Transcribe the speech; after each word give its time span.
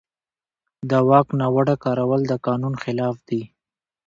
د 0.89 0.91
واک 1.09 1.27
ناوړه 1.39 1.75
کارول 1.83 2.21
د 2.27 2.33
قانون 2.45 2.73
خلاف 2.83 3.15
دي. 3.29 3.41